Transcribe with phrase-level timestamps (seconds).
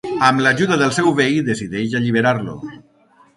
[0.27, 2.57] Amb l'ajuda del seu veí, decideix alliberar-lo.